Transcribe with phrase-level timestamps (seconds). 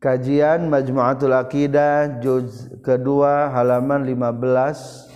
[0.00, 5.12] Kajian Majmu'atul Akidah, juz kedua halaman 15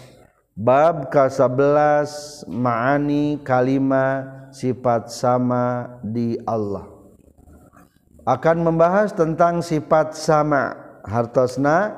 [0.60, 2.12] bab ke-11
[2.52, 6.84] maani kalima sifat sama di Allah.
[8.28, 10.76] Akan membahas tentang sifat sama
[11.08, 11.96] hartosna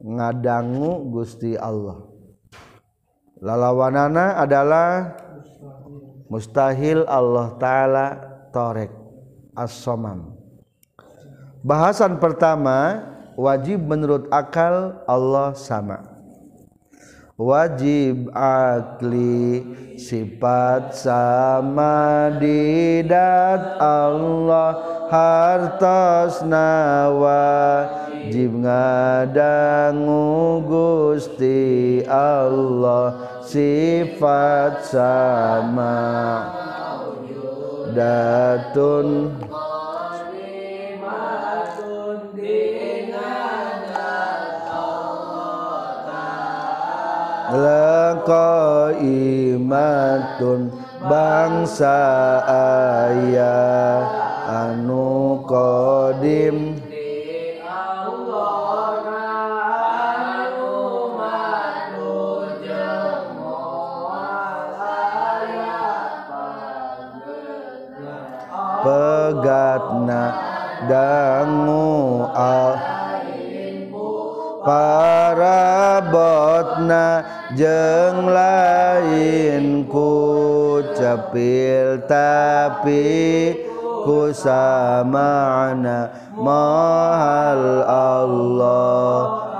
[0.00, 2.08] ngadangu Gusti Allah.
[3.44, 5.12] Lalawanana adalah
[6.32, 8.06] mustahil Allah taala
[8.48, 8.88] torek
[9.52, 10.33] as-samam
[11.64, 13.08] Bahasan pertama
[13.40, 15.96] wajib menurut akal Allah sama.
[17.40, 19.64] Wajib akli
[19.96, 24.76] sifat sama didat Allah
[25.08, 35.96] hartosna wajib ngadangu Gusti Allah sifat sama
[37.96, 39.32] datun
[48.24, 50.72] qaimatun
[51.04, 51.92] bangsa
[52.48, 54.00] ayah
[54.64, 56.80] anu qadim
[68.84, 70.22] pegatna
[70.88, 72.76] dangu al
[74.64, 80.14] parabotna jeng lain ku
[80.94, 83.54] cepil tapi
[84.02, 89.06] ku samana mahal Allah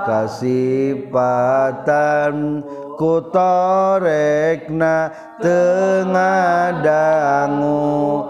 [0.03, 2.67] kasipatan
[2.99, 5.07] ku torekna
[5.39, 8.27] tengadangu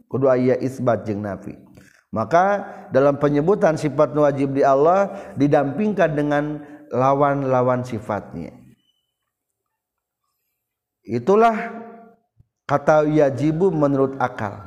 [0.09, 1.53] kudu aya isbat jeung nafi
[2.09, 8.49] maka dalam penyebutan sifat wajib di Allah didampingkan dengan lawan-lawan sifatnya
[11.05, 11.53] itulah
[12.65, 14.57] kata yajibu menurut akal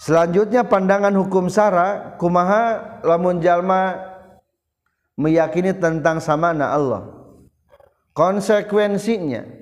[0.00, 4.00] selanjutnya pandangan hukum sara kumaha lamun jalma
[5.20, 7.04] meyakini tentang samana Allah
[8.16, 9.61] konsekuensinya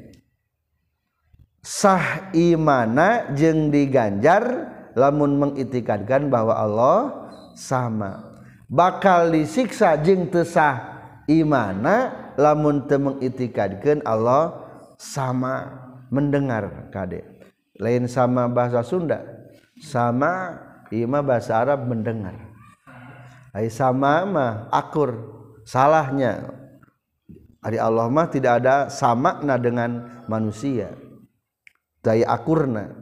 [1.65, 4.43] sah imana jeng diganjar
[4.97, 6.99] lamun mengitikadkan bahwa Allah
[7.53, 8.41] sama
[8.73, 10.89] bakal disiksa jeng tesah
[11.29, 14.57] imana lamun te mengitikadkan Allah
[14.97, 15.69] sama
[16.09, 17.21] mendengar kade
[17.77, 19.21] lain sama bahasa Sunda
[19.85, 20.57] sama
[20.89, 22.51] ima bahasa Arab mendengar
[23.51, 25.11] Ay sama mah akur
[25.69, 26.55] salahnya
[27.61, 30.95] Ari Allah mah tidak ada sama nah dengan manusia
[32.01, 32.97] daya akurna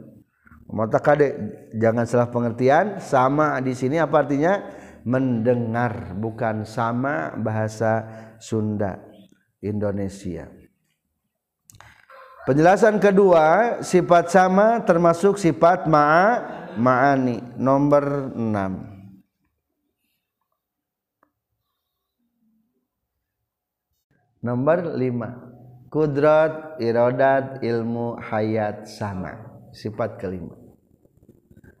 [0.69, 1.33] mata kade
[1.75, 4.59] jangan salah pengertian sama di sini apa artinya
[5.07, 8.03] mendengar bukan sama bahasa
[8.43, 8.99] Sunda
[9.63, 10.51] Indonesia
[12.45, 18.99] penjelasan kedua sifat sama termasuk sifat ma'a ma'ani nomor 6
[24.39, 25.48] Nomor 5
[25.89, 29.41] kudrat irodat ilmu hayat sama
[29.73, 30.53] sifat kelima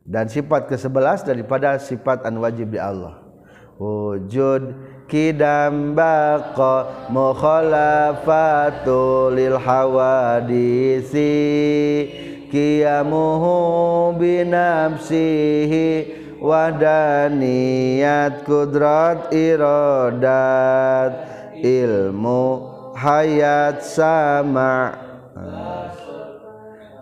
[0.01, 3.21] dan sifat ke-11 daripada sifat an wajib di Allah
[3.77, 4.73] wujud
[5.05, 11.29] kidam baqa mukhalafatu lil hawadisi
[12.49, 21.13] qiyamuhu binafsihi wadaniyat kudrat irodat
[21.61, 24.99] ilmu punya hayat sama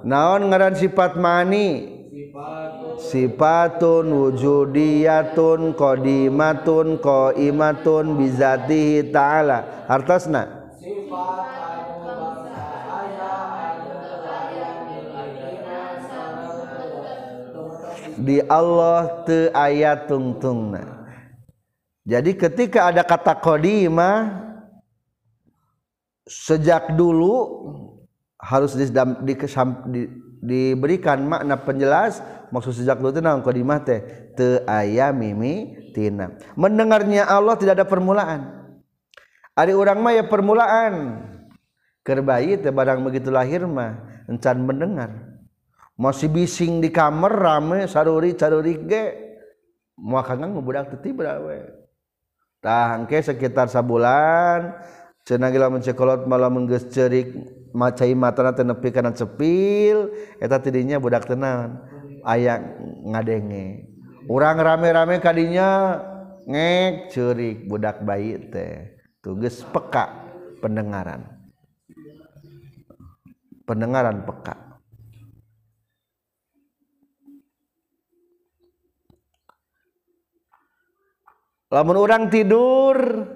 [0.05, 1.97] naon ngerran sifat mani
[3.09, 8.57] sipatun wujudiyaun qdimatun qimaun bizza
[9.09, 10.29] ta'ala hartas
[18.17, 19.01] di Allah
[19.53, 20.73] ayat tuntung
[22.07, 24.45] jadi ketika ada kata qdima
[26.27, 27.33] sejak dulu
[28.37, 28.77] harus
[30.43, 32.21] diberikan makna penjelas
[32.53, 33.63] maksud sejak kok di
[34.69, 38.41] aya mendengarnya Allah tidak ada permulaan
[39.57, 43.97] ada uma ya permulaankerbait barang begitu lahirmah
[44.29, 45.09] encan mendengar
[45.97, 48.37] masih bising di kamar rameuri
[52.57, 54.61] tahanke sekitar sabulan
[55.35, 57.35] mencekolot malam menggesrik
[57.75, 60.07] macahi mata ten kanan sepil
[60.71, 61.83] tinya budak tenang
[62.23, 62.63] aya
[63.03, 63.91] ngadenge
[64.31, 65.99] orang rame-rame tadinya
[66.47, 70.07] ngeek cirik budak baik teh tugas pekak
[70.63, 71.27] pendengaran
[73.67, 74.63] pendengaran pekak
[81.67, 83.35] laurang tidur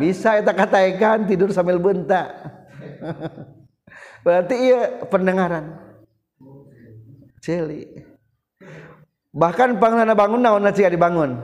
[0.00, 2.32] bisa kita katakan tidur sambil bentak
[4.24, 5.76] berarti iya pendengaran
[7.44, 7.84] celi
[9.34, 11.36] bahkan panglana bangun naon cika dibangun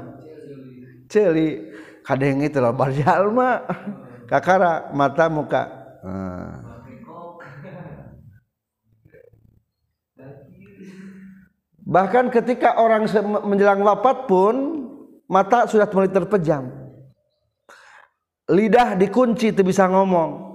[1.13, 1.69] celi
[2.07, 3.67] kadang itu lah barjalma
[4.31, 5.63] kakara mata muka
[6.01, 6.57] ah.
[11.85, 13.05] bahkan ketika orang
[13.45, 14.89] menjelang wafat pun
[15.29, 16.80] mata sudah mulai terpejam
[18.51, 20.51] Chi lidah dikunci itu bisa ngomong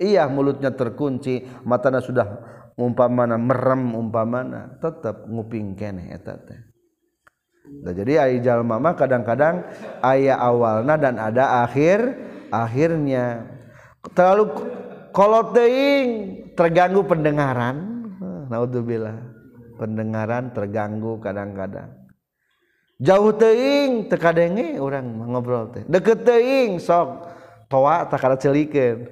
[0.00, 6.16] Iya mulutnya terkunci matana sudahumpa mana merem umpa mana tetap ngupingkenne
[7.92, 9.62] jadi Ayjal Ma kadang-kadang
[10.02, 12.16] ayah awal Nah dan ada akhir
[12.48, 13.44] akhirnya
[14.16, 14.48] terlalu
[15.12, 15.52] kalau
[16.56, 17.76] terganggu pendengaran
[18.18, 19.16] eh, naudzubillah
[19.78, 21.90] pendengaran terganggu kadang-kadang
[23.00, 27.26] jauh teing tekadenge orang ngobrol teh deket teing sok
[27.70, 29.06] toa tak ada celikin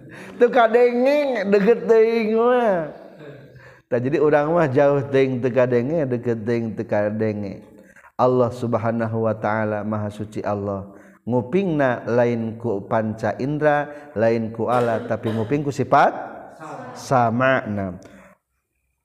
[0.40, 2.98] tekadenge deket teing mah
[3.90, 7.58] Nah, jadi orang mah jauh teing dengeng deket teing dengeng.
[8.14, 10.94] Allah subhanahu wa ta'ala maha suci Allah
[11.28, 16.12] nguping na lainku panca Indra lainku alat tapi ngupingku sifat
[16.96, 18.00] samaam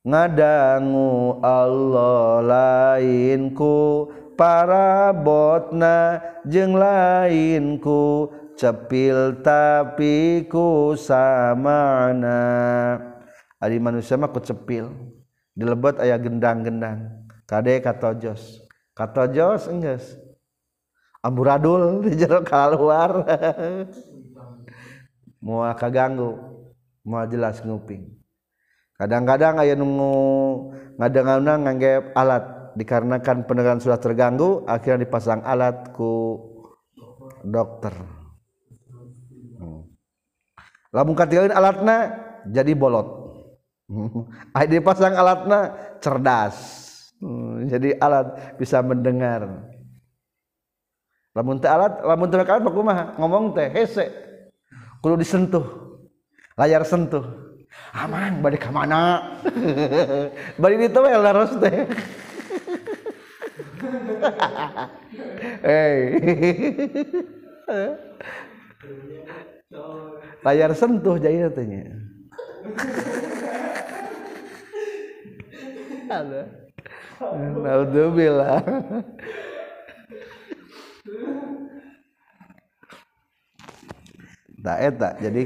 [0.06, 12.08] ngadanggu Allah lainku para botna jeng lainku cepil tapiku sama
[13.56, 14.86] A manusiaku cepil
[15.58, 18.62] dilebet ayah gendang-gendang Kdek Katojos
[18.96, 19.68] Kato joss
[21.26, 22.46] amburadul di jero
[22.78, 23.12] luar
[25.42, 26.38] mua kaganggu
[27.06, 28.06] mau jelas nguping
[29.02, 30.14] kadang-kadang ayah nunggu
[31.02, 32.46] ngadengana ngangge alat
[32.78, 36.40] dikarenakan pendengaran sudah terganggu akhirnya dipasang alat ku
[37.46, 37.94] dokter
[39.60, 39.86] hmm.
[40.94, 41.98] lamun katilain alatna
[42.50, 43.06] jadi bolot
[44.58, 45.60] ayah dipasang alatnya
[46.02, 46.56] cerdas
[47.22, 49.70] hmm, jadi alat bisa mendengar
[51.36, 55.68] lamunt alat lamuntlat pema ngomong teh hesekkulu disentuh
[56.56, 57.28] layar sentuh
[57.92, 59.20] aman ba kamana
[70.48, 71.50] layar sentuh janya
[78.16, 78.64] bela
[84.66, 85.46] tak eta jadi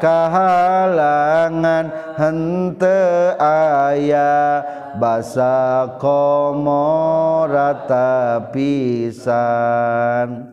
[0.00, 3.04] kahalangan hente
[3.36, 10.52] ayah bahasa kommorata pisan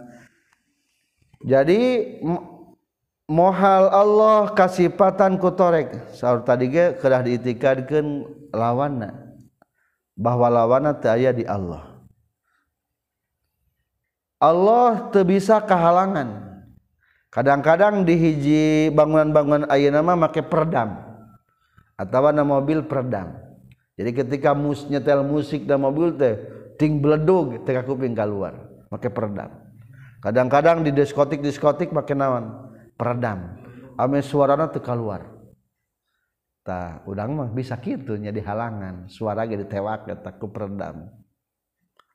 [1.44, 1.80] jadi
[3.28, 6.72] mohal Allah kasihpatan kutorek sau tadi
[7.36, 8.24] diikaikan
[8.56, 9.36] lawana
[10.16, 12.00] bahwa lawana terya di Allah
[14.40, 16.56] Allah terbis bisa kehalangan
[17.28, 21.04] kadang-kadang dihiji bangunan-bangun aya nama me make peredam
[21.98, 23.47] atau warna mobil peredam
[23.98, 26.38] jadi ketika mus nyetel musik dan mobil teh
[26.78, 28.54] ting beledug teka kuping keluar
[28.94, 29.50] pakai peredam
[30.22, 32.46] kadang-kadang di diskotik diskotik pakai nawan
[32.96, 33.58] peredam
[33.98, 35.26] ame suarana teu keluar
[36.62, 41.10] ta udang mah bisa gitu jadi halangan suara jadi tewak ya tak peredam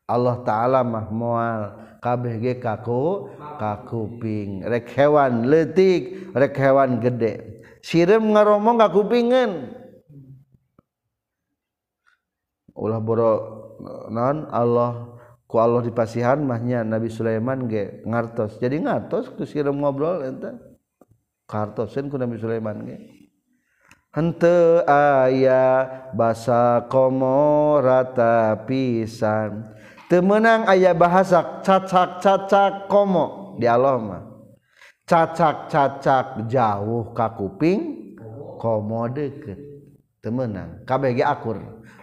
[0.06, 1.60] Allah taala mah mual
[1.98, 3.26] kabeh ge kaku
[3.58, 9.78] kakuping rek hewan letik rek hewan gede sirem ngaromong kakupingan kupingan
[12.76, 15.12] boroon Allah
[15.44, 20.24] ku Allah dipasihan mahnya Nabi Sulaiman ge ngertos jadi ngatosku si ngobrol
[21.44, 22.08] kartosbi
[22.40, 22.80] Sulaiman
[24.88, 25.64] aya
[26.16, 28.04] bahasa komora
[28.64, 29.76] pisan
[30.08, 34.32] temenang ayaah bahasa cacak cacak komo dialogmah
[35.08, 38.12] cacakcacak jauh kakuping
[38.60, 39.40] komoket
[40.24, 41.52] temenang KBG aku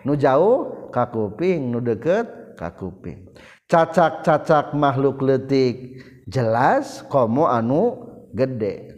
[0.05, 3.27] nu jauh ka kuing nu deket kakuping
[3.69, 7.95] cacak cacak makhluk lettik jelas komo anu
[8.35, 8.95] gede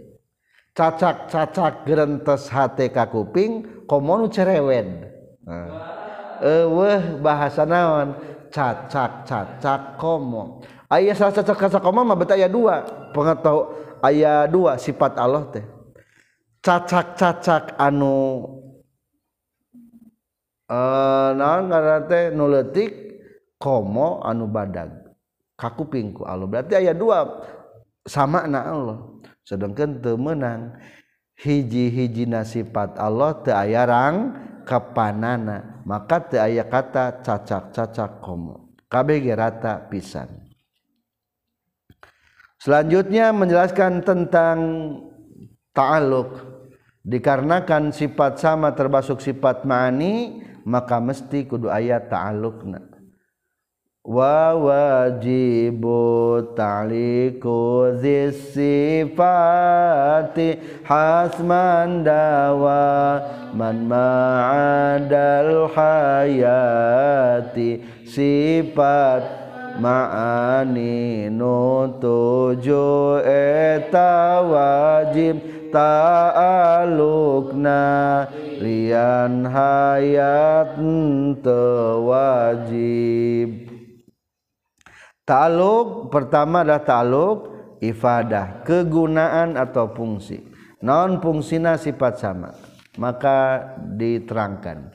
[0.78, 2.56] cacak cacaktes H
[2.92, 5.06] ka kuing komo nu cerewen
[7.22, 8.18] bahasa nawan
[8.54, 11.82] cacak cacak komong aya cak
[12.30, 12.76] aya dua
[13.14, 13.30] peng
[14.06, 15.66] aya dua sifat Allah teh
[16.62, 18.46] cacakcacak anu
[20.72, 22.90] Nah, naon karena teh nuletik
[23.60, 24.88] komo anu badag
[25.92, 27.28] pingku Allah berarti ayat dua
[28.08, 29.00] sama na Allah
[29.44, 30.72] sedangkan temenang
[31.44, 34.32] hiji-hiji nasifat Allah te ayarang
[34.64, 40.32] kepanana maka te ayat kata cacak-cacak komo kabeh rata pisan
[42.64, 44.58] selanjutnya menjelaskan tentang
[45.76, 46.32] ta'aluk
[47.04, 52.82] dikarenakan sifat sama termasuk sifat ma'ani maka mesti kudu ayat ta'alukna
[54.02, 55.94] wa wajibu
[56.58, 63.22] ta'liku sifati hasman dawa
[63.54, 69.22] man ma'adal hayati sifat
[69.78, 71.30] ma'ani
[72.02, 77.76] tuju eta wajib ta'alukna
[78.60, 80.76] lian hayat
[81.42, 82.62] tewajib
[85.24, 87.40] Ta'aluk pertama adalah ta'aluk
[87.80, 90.44] ifadah kegunaan atau fungsi
[90.84, 92.52] non fungsina sifat sama
[93.00, 94.92] maka diterangkan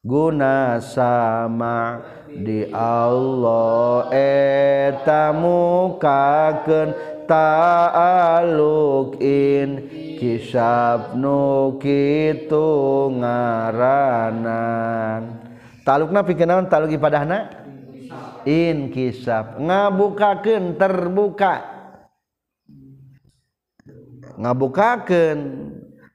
[0.00, 2.00] guna sama
[2.32, 6.88] di Allah etamu kaken
[7.28, 9.70] ta'aluk in
[10.16, 15.22] kisab nukitung ngaranan
[15.82, 17.44] taluk nafik kena ta pada anak
[18.48, 21.54] in kisab ngabukaken terbuka
[24.38, 25.38] ngabukaken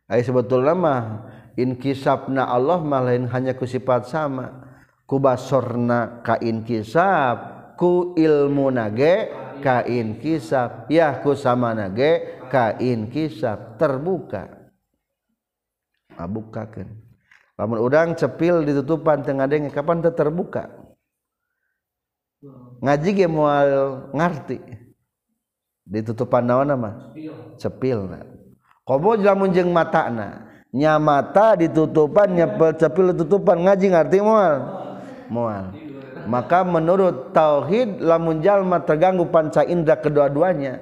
[0.10, 4.66] Hai sebetul lemah in kisab na Allah malin hanyaku sifat sama
[5.06, 8.90] kuba sorna kain kisabku ilmu na
[9.62, 14.50] kain kisab yaku sama nage maka inkisaf terbuka
[16.74, 16.90] kan
[17.54, 20.74] lamun udang cepil ditutupan tengah denge kapan teu terbuka
[22.82, 23.70] ngaji ge moal
[24.18, 24.58] ngarti
[25.86, 27.14] ditutupan naon nama
[27.62, 28.26] cepil na
[28.82, 34.54] kobo lamun jeung matana nya mata ditutupan nya cepil ditutupan ngaji ngarti moal
[35.30, 35.70] moal
[36.26, 40.82] maka menurut tauhid lamun jalma terganggu panca indra kedua-duanya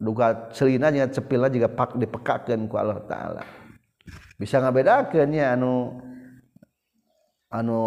[0.00, 0.16] du
[0.56, 3.44] selinnya sepilah juga Pak dipekaken ku Allah ta'ala
[4.40, 6.00] bisa ngabeakan anu
[7.52, 7.80] anu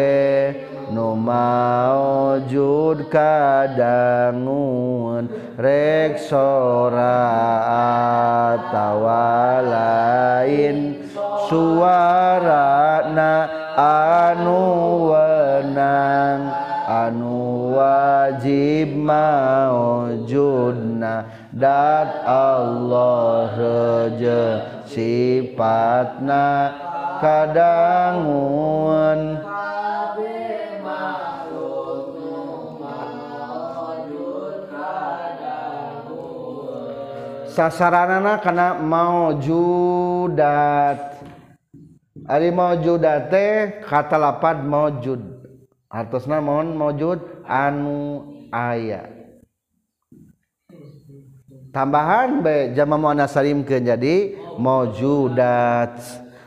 [0.91, 5.23] Kh maujud ka danun
[5.55, 6.91] rekso
[8.75, 10.99] tawa lain
[11.47, 13.47] suarana
[14.35, 16.41] anuwenang
[16.91, 20.27] anu wajib maujudna
[21.55, 24.43] dan Allahja
[24.83, 26.75] sifatna
[27.23, 29.30] kadangnguang
[37.51, 40.31] punya sasaran anak karena mau ju
[43.87, 46.25] kata lapan maujudus
[46.71, 47.75] mujud an
[48.55, 49.01] aya
[51.75, 52.39] tambahan
[52.71, 54.15] zamanrim menjadi
[54.55, 55.91] maujudat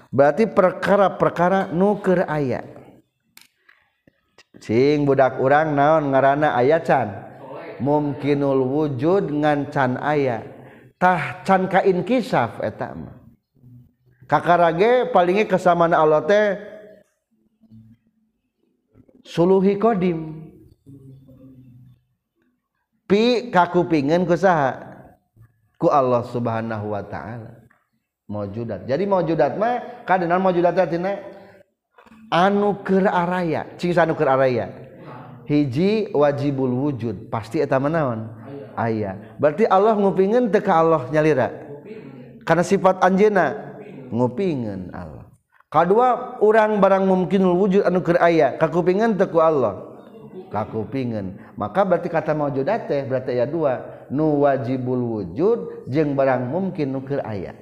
[0.08, 2.64] berarti perkaraperkara nuker ayat
[4.62, 7.12] sing budak urang naon ngerana aya can
[7.82, 10.53] mumkinul wujud ngancan ayat
[11.44, 12.56] cankain kisaf
[14.26, 14.38] ka
[15.12, 16.46] paling keamanan teh
[19.24, 20.44] Suluhidim
[23.08, 27.52] pi ka kupingen ku usahaku Allah subhanahu Wa ta'ala
[28.28, 29.56] mau juat jadi mau judat
[30.08, 30.96] ke
[32.32, 34.66] anu Kerrayaraya
[35.44, 38.43] hiji wajibul wujud pasti etam menaon
[38.78, 41.48] ayah berarti Allah ngupingen teka Allah nyalira
[42.44, 43.76] karena sifat Anjna
[44.10, 45.24] ngupingin Allah
[45.74, 49.90] Ka kedua orang-barang mungkin wujud anukir ayah ka kupingan teku Allah
[50.54, 56.94] kakupen maka berarti kata mau judath berarti aya dua nu wajibul wujud je barang mungkin
[56.94, 57.58] nukir ayat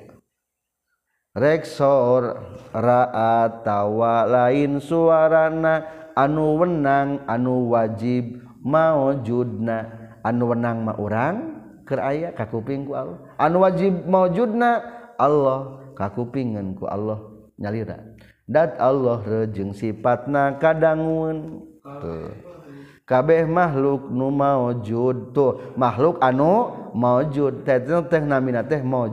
[1.33, 2.37] rekor
[2.77, 12.95] ra tawa lain suarana anuwenang anu wajib mau judna anwenang mau orang keraya kakupingku
[13.37, 14.81] anu wajib maujudna
[15.19, 17.21] Allah kakupinku Allah
[17.59, 21.67] nyaliran dat Allah rejeng sipatnakadangun
[23.03, 27.83] kabeh makhluk Nu mau ju tuh makhluk anu mau ju teh
[28.83, 29.07] mau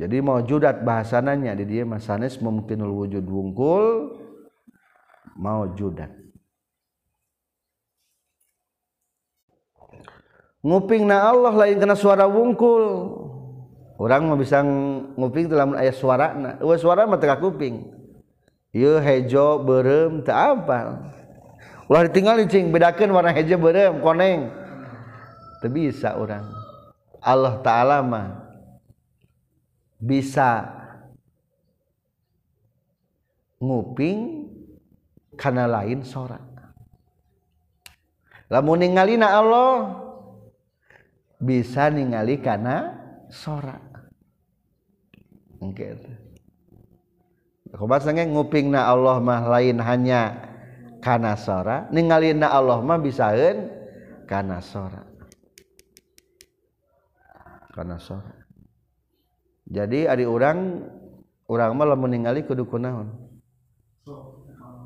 [0.00, 4.16] jadi mau judat bahasaannya di dia masanes mem mungkin wujud wungkul
[5.36, 6.08] mau judat
[10.60, 12.84] nguing na Allah lain kena suara wungkul
[13.96, 16.36] orang mau bisa nguping dalam aya suara sua
[17.40, 17.48] ku
[24.04, 24.40] warnag
[25.72, 26.44] bisa orang
[27.20, 27.96] Allah ta'ala
[29.96, 30.48] bisa
[33.60, 34.18] nguping
[35.40, 36.44] karena lain sorak
[38.52, 39.72] lamuning ngalina Allah
[41.40, 42.92] bisa ningali karena
[43.32, 43.80] sora
[45.64, 45.96] Oke.
[47.72, 48.24] okay.
[48.28, 50.36] nguping na Allah mah lain hanya
[51.00, 53.56] karena sora ningali na Allah mah bisa kan
[54.28, 55.00] karena sora
[57.72, 58.36] karena sora
[59.64, 60.58] jadi ada orang
[61.48, 63.16] orang malah meninggali kudu kunaon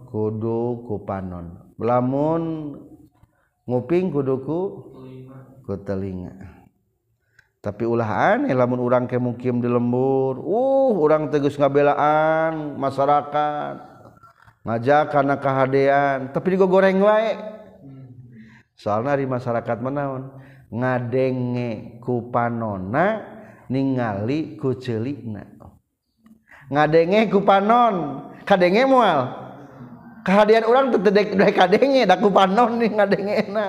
[0.06, 2.78] kudu kupanon lamun
[3.66, 4.92] nguping kuduku
[5.72, 6.36] telinga
[7.64, 13.74] tapi ulaahan lamun- orang kekimum di lembur uh orang tegus ngabelaan masyarakat
[14.60, 17.16] maja karena kehaan tapi gue goreng wa
[18.76, 20.28] soalari masyarakat menaun
[20.68, 23.24] ngadennge ku panona
[23.72, 25.24] ningali kulik
[26.68, 29.20] ngadenngeku panon kange mual
[30.24, 31.32] kehadian orangdek
[32.08, 33.68] tak panon nih nga enak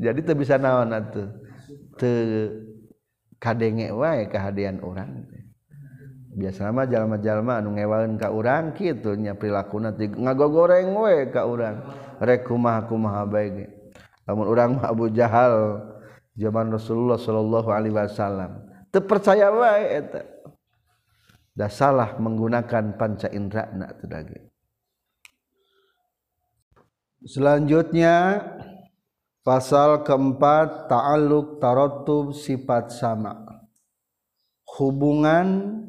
[0.00, 1.28] jadi tuh bisa nawan atuh
[2.00, 2.12] te
[3.42, 5.26] kadenge wae kehadian orang
[6.32, 11.84] biasa mah jalma-jalma anu ngewalin ka orang gitu nya prilakuna ngagogoreng wae ke urang
[12.22, 13.66] rekumah kumaha maha baik,
[14.30, 15.82] namun orang Abu Jahal
[16.38, 18.62] zaman Rasulullah Shallallahu alaihi wasallam
[18.94, 20.22] terpercaya way itu
[21.58, 23.28] dah salah menggunakan panca
[23.74, 24.48] nak teu
[27.22, 28.42] Selanjutnya
[29.42, 33.42] Pasal keempat ta'aluk tarotub sifat sama.
[34.78, 35.82] Hubungan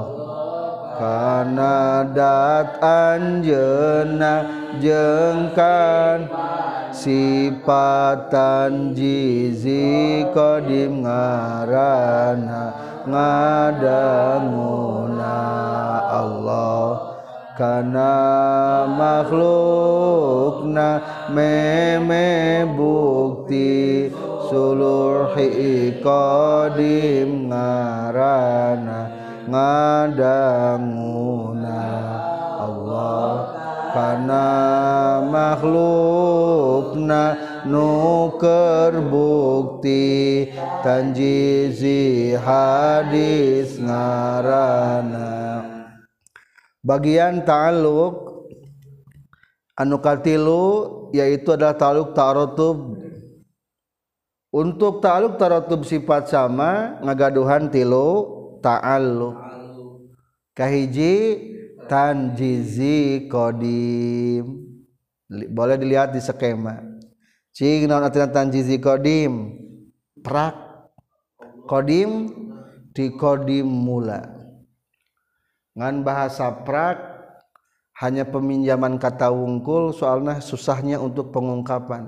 [0.97, 1.75] karena
[2.81, 4.35] anjena
[4.81, 5.77] jengka
[7.01, 12.65] sipatan jizi kodim ngarana
[13.09, 15.37] ngadanguna
[16.21, 17.17] Allah
[17.57, 18.13] karena
[18.85, 21.01] makhlukna
[21.33, 24.05] meme bukti
[24.53, 25.33] sulur
[26.05, 29.01] kodim ngarana
[29.49, 31.60] ngadanguna
[33.93, 34.23] pan
[35.31, 37.23] makhlukna
[37.67, 40.47] nuker bukti
[40.81, 45.03] Tanjizi hadits nga
[46.81, 48.41] bagian taluk
[49.77, 50.65] anuka tilu
[51.13, 52.97] yaitu ada taluktarotup
[54.51, 58.09] untuk taluktarotup sifat sama ngagaduhan tilu
[58.65, 59.37] taluk
[60.57, 61.47] kehiji
[61.91, 64.63] tanjizi kodim
[65.27, 66.79] boleh dilihat di skema
[67.51, 69.51] cing naon atina tanjizi kodim
[70.23, 70.55] prak
[71.67, 72.31] kodim
[72.95, 74.23] di kodim mula
[75.75, 76.95] ngan bahasa prak
[77.99, 82.07] hanya peminjaman kata wungkul soalnya susahnya untuk pengungkapan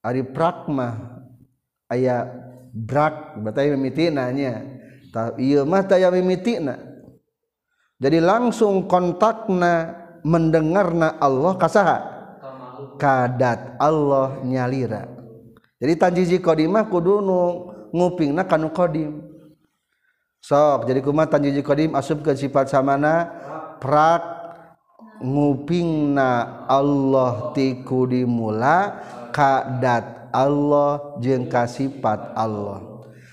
[0.00, 1.28] ari prak mah
[1.92, 2.24] aya
[2.72, 4.64] brak berarti nanya
[5.12, 6.87] tapi iya mah taya nak
[7.98, 9.90] jadi langsung kontakna
[10.22, 11.98] mendengarna Allah kasaha
[12.96, 15.10] kadat Allah nyalira
[15.82, 17.40] jadi tanjiji kodimah kudu nu
[17.90, 19.18] ngupingna kanu kodim
[20.38, 23.26] sok jadi kumah tanjiji kodim asup ke sifat samana
[23.82, 24.22] prak
[25.18, 28.94] ngupingna Allah tiku mula
[29.34, 32.78] kadat Allah jeung sifat Allah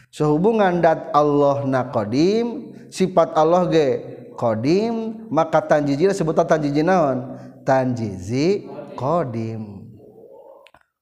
[0.09, 3.87] sehubungan dat Allah na kodim sifat Allah ge
[4.35, 8.67] Qdim maka Tanjijinya sebutar Tanjiji naon Tanjizi
[8.99, 9.87] Qdim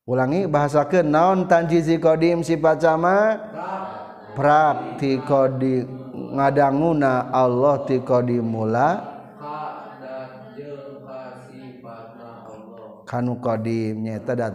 [0.05, 3.39] ulangi bahasa kenaon Tanjizi kodim sifat sama
[4.37, 5.89] prakkti kodim
[6.37, 7.97] ngadangguna Allah ti
[8.43, 9.07] muladim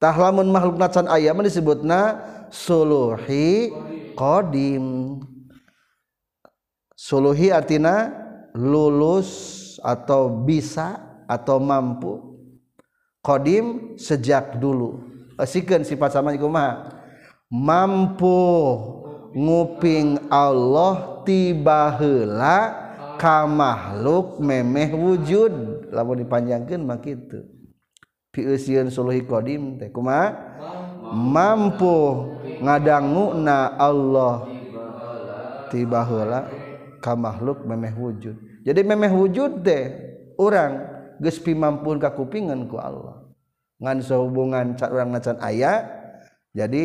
[0.00, 2.00] tah lamun makhluk na ayat mana disebut disebutna
[2.48, 3.68] suluhi
[4.16, 5.20] kodim.
[6.96, 8.08] suluhi artinya
[8.56, 10.96] lulus atau bisa
[11.28, 12.24] atau mampu
[13.20, 15.04] Kodim sejak dulu
[15.44, 16.97] sikeun sifat sama kumaha
[17.48, 18.52] mampu
[19.32, 22.58] nguping Allah tibala
[23.16, 27.40] kammahluk memeh wujud lampu dipanjangkan itu
[31.12, 31.96] mampu
[32.60, 34.34] ngadangnguna Allah
[35.72, 36.44] tibalak
[37.00, 39.88] kammahluk memeh wujud jadi meme wujud deh
[40.36, 40.84] orang
[41.24, 43.24] gesspi mampu kekupanku Allah
[43.80, 45.88] nganso hubungan sak-can ayaah
[46.52, 46.84] jadi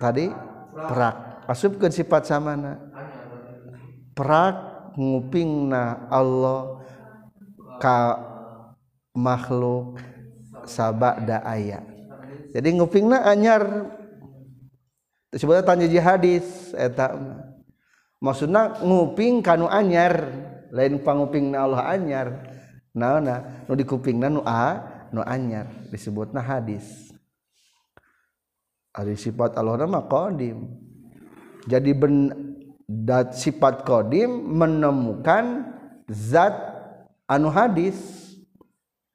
[0.00, 0.32] tadi
[0.72, 0.98] per
[1.44, 2.56] masuk sifat sama
[4.16, 4.30] per
[4.96, 6.80] nguing na Allah
[9.12, 10.00] makhluk
[10.64, 11.84] sabak aya
[12.56, 13.92] jadi nguing anyar
[15.36, 16.72] disebut tanyaji hadis
[18.24, 18.48] maksud
[18.80, 20.16] nguping kan anyar
[20.72, 22.40] lain penguping Allah anyar
[23.76, 27.09] di kuing anyar disebut nah hadis
[28.98, 30.58] sifat Allah Ra Qdim
[31.70, 35.70] jadi bedat sifat Qdim menemukan
[36.10, 36.54] zat
[37.30, 37.94] anu hadis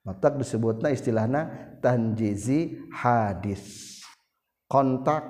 [0.07, 1.43] wattak disebutnya istilahnya
[1.83, 3.99] Tanjizi hadits
[4.71, 5.21] kontak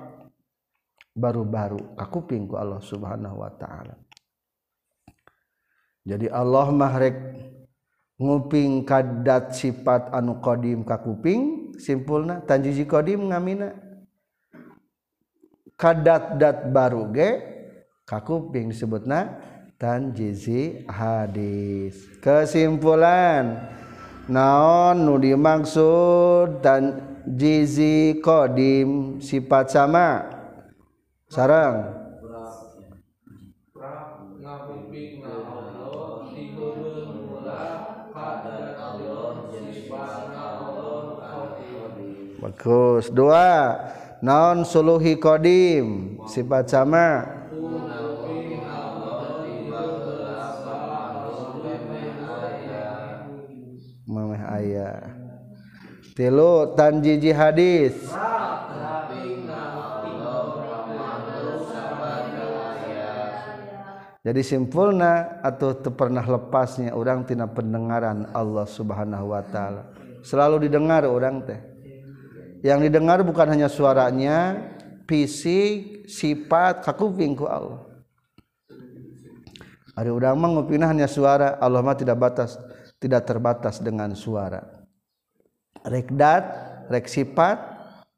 [1.12, 3.94] baru-baru aku pinggu Allah subhanahu Wa ta'ala
[6.06, 7.16] jadi Allah marek
[8.16, 13.84] nguping kadat sifat anu Qdim kakuping simpulnya Tanjiji kodim ngamina
[15.76, 17.28] kadat-dat baru ge
[18.08, 19.36] yang disebutna
[20.16, 23.68] jizi hadis kesimpulan
[24.24, 26.64] naon nu dimaksud
[27.28, 30.24] jizi kodim sifat sama
[31.28, 31.92] sarang
[42.40, 43.48] bagus dua
[44.24, 47.28] naon suluhi kodim sifat sama
[54.08, 54.96] mameh ayah
[56.16, 57.92] tilu tanjiji hadis
[64.24, 69.92] jadi simpulna atau pernah lepasnya orang tina pendengaran Allah subhanahu wa ta'ala
[70.24, 71.75] selalu didengar orang teh
[72.66, 74.58] yang didengar bukan hanya suaranya
[75.06, 77.86] fisik sifat kakupingku Allah
[79.96, 80.50] Ari urang mah
[80.90, 82.58] hanya suara Allah mah tidak batas
[82.98, 84.66] tidak terbatas dengan suara
[85.86, 86.10] rek
[86.90, 87.56] rek sifat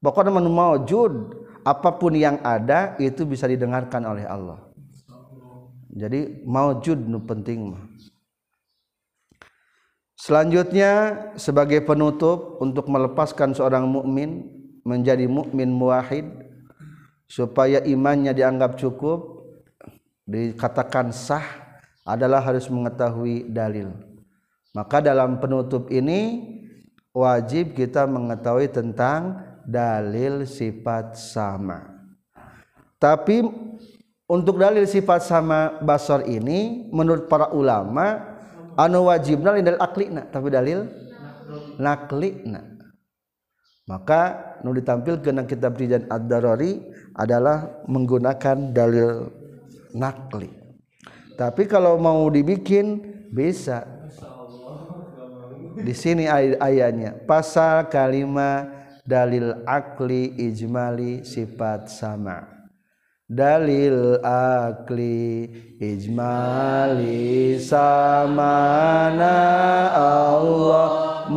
[0.00, 1.36] pokoknya manu maujud
[1.68, 4.64] apapun yang ada itu bisa didengarkan oleh Allah
[5.92, 7.84] jadi maujud nu penting mah
[10.18, 14.50] Selanjutnya sebagai penutup untuk melepaskan seorang mukmin
[14.82, 16.26] menjadi mukmin muwahid
[17.30, 19.46] supaya imannya dianggap cukup
[20.26, 21.46] dikatakan sah
[22.02, 23.94] adalah harus mengetahui dalil.
[24.74, 26.42] Maka dalam penutup ini
[27.14, 29.38] wajib kita mengetahui tentang
[29.70, 31.94] dalil sifat sama.
[32.98, 33.46] Tapi
[34.26, 38.27] untuk dalil sifat sama basar ini menurut para ulama
[38.78, 40.86] anu wajibna lindal aklina tapi dalil
[41.82, 42.62] naklina
[43.90, 46.78] maka nu ditampil dalam kitab Rijan Ad-Darari
[47.18, 49.26] adalah menggunakan dalil
[49.98, 50.54] nakli
[51.34, 53.02] tapi kalau mau dibikin
[53.34, 53.82] bisa
[55.78, 58.66] di sini ay ayatnya pasal kalima
[59.02, 62.57] dalil akli ijmali sifat sama'
[63.28, 65.44] dalil akli
[65.84, 68.48] ijmali samana
[69.92, 71.28] Allah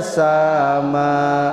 [0.00, 1.52] sama,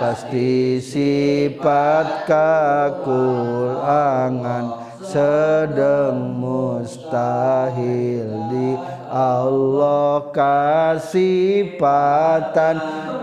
[0.00, 8.80] pasti sifat kakurangan sedang mustahil di
[9.12, 12.76] Allah kasipatan